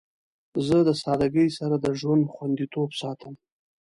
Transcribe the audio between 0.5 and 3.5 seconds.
زه د سادگی سره د ژوند خوندیتوب ساتم.